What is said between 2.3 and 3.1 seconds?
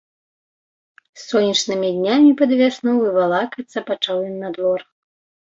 пад вясну,